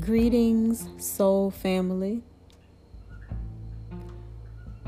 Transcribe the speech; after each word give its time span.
Greetings, 0.00 0.88
soul 0.98 1.50
family. 1.50 2.22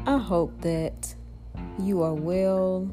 I 0.05 0.19
hope 0.19 0.61
that 0.63 1.15
you 1.79 2.03
are 2.03 2.15
well 2.15 2.91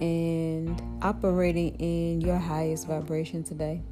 and 0.00 0.82
operating 1.02 1.74
in 1.76 2.22
your 2.22 2.38
highest 2.38 2.88
vibration 2.88 3.44
today. 3.44 3.82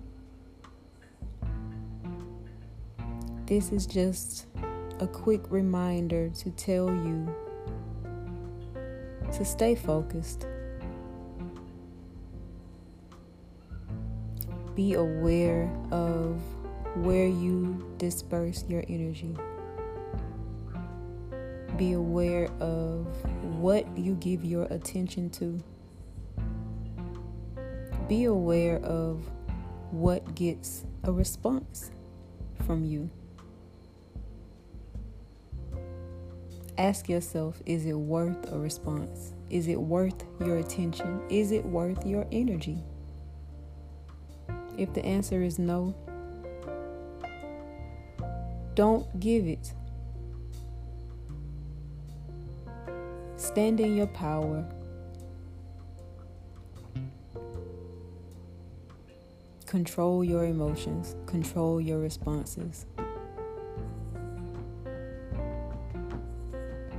This 3.47 3.71
is 3.73 3.87
just 3.87 4.47
a 5.01 5.07
quick 5.07 5.43
reminder 5.51 6.31
to 6.31 6.51
tell 6.53 6.89
you 6.89 7.35
to 9.33 9.45
stay 9.45 9.75
focused. 9.75 10.47
Be 14.75 14.95
aware 14.95 15.71
of 15.91 16.41
where 16.97 17.27
you 17.27 17.95
disperse 17.99 18.65
your 18.69 18.85
energy. 18.89 19.37
Be 21.77 21.93
aware 21.93 22.49
of 22.61 23.07
what 23.59 23.87
you 23.99 24.15
give 24.15 24.45
your 24.45 24.65
attention 24.65 25.31
to. 25.31 25.63
Be 28.09 28.25
aware 28.25 28.79
of 28.79 29.29
what 29.91 30.35
gets 30.35 30.85
a 31.05 31.13
response 31.13 31.91
from 32.67 32.85
you. 32.85 33.11
Ask 36.79 37.09
yourself 37.09 37.61
is 37.67 37.85
it 37.85 37.93
worth 37.93 38.51
a 38.51 38.59
response? 38.59 39.35
Is 39.51 39.69
it 39.69 39.81
worth 39.81 40.25
your 40.41 40.59
attention? 40.59 41.23
Is 41.29 41.53
it 41.53 41.65
worth 41.65 42.07
your 42.07 42.27
energy? 42.33 42.83
If 44.83 44.93
the 44.95 45.07
answer 45.07 45.41
is 45.45 45.61
no, 45.61 45.95
don't 48.75 49.21
give 49.21 49.47
it. 49.47 49.73
Stand 53.37 53.79
in 53.79 53.97
your 53.97 54.09
power. 54.09 54.69
Control 59.67 60.25
your 60.25 60.47
emotions, 60.47 61.15
control 61.27 61.81
your 61.81 62.01
responses. 62.01 62.85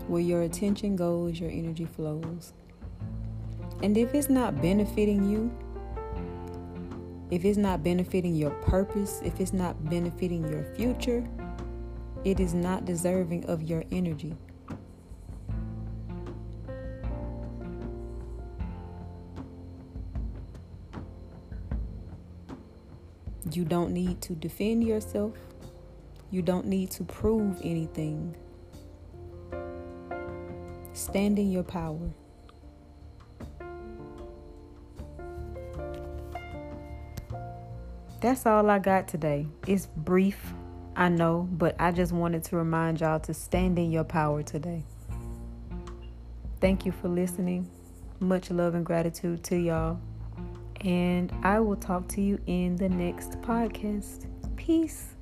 Where 0.08 0.22
your 0.22 0.44
attention 0.44 0.96
goes, 0.96 1.38
your 1.38 1.52
energy 1.52 1.84
flows. 1.84 2.54
And 3.82 3.98
if 3.98 4.16
it's 4.16 4.30
not 4.30 4.62
benefiting 4.62 5.30
you, 5.30 5.52
if 7.34 7.46
it's 7.46 7.58
not 7.58 7.84
benefiting 7.84 8.36
your 8.36 8.52
purpose, 8.52 9.20
if 9.26 9.40
it's 9.40 9.54
not 9.54 9.90
benefiting 9.90 10.48
your 10.48 10.64
future, 10.76 11.28
it 12.24 12.40
is 12.40 12.54
not 12.54 12.86
deserving 12.86 13.44
of 13.46 13.64
your 13.64 13.84
energy. 13.92 14.38
You 23.52 23.66
don't 23.66 23.94
need 23.94 24.22
to 24.22 24.34
defend 24.34 24.84
yourself. 24.84 25.34
You 26.30 26.44
don't 26.44 26.68
need 26.68 26.92
to 26.92 27.04
prove 27.04 27.60
anything. 27.64 28.36
Stand 30.94 31.40
in 31.40 31.52
your 31.52 31.64
power. 31.64 32.12
That's 38.24 38.46
all 38.46 38.70
I 38.70 38.80
got 38.80 39.10
today. 39.10 39.48
It's 39.68 39.86
brief, 39.86 40.54
I 40.96 41.10
know, 41.10 41.46
but 41.52 41.76
I 41.78 41.92
just 41.92 42.14
wanted 42.14 42.46
to 42.46 42.56
remind 42.56 43.02
y'all 43.02 43.20
to 43.20 43.34
stand 43.34 43.78
in 43.78 43.92
your 43.92 44.06
power 44.06 44.42
today. 44.42 44.86
Thank 46.62 46.86
you 46.86 46.94
for 46.94 47.10
listening. 47.10 47.70
Much 48.22 48.50
love 48.50 48.76
and 48.76 48.86
gratitude 48.86 49.44
to 49.44 49.58
y'all. 49.58 50.00
And 50.80 51.34
I 51.44 51.60
will 51.60 51.76
talk 51.76 52.08
to 52.10 52.22
you 52.22 52.40
in 52.48 52.78
the 52.78 52.88
next 52.88 53.32
podcast. 53.42 54.28
Peace. 54.56 55.16